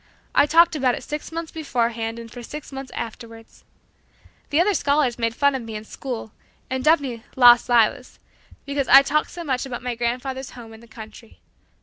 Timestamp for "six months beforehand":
1.03-2.17